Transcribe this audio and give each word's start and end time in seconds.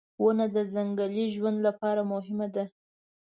•ونه 0.23 0.45
د 0.55 0.57
ځنګلي 0.73 1.25
ژوند 1.35 1.57
لپاره 1.67 2.01
مهمه 2.13 2.47
ده. 2.55 2.63